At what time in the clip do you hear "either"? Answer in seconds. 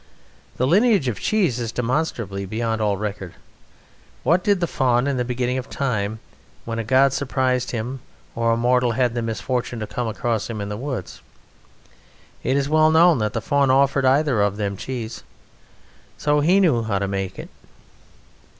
14.05-14.41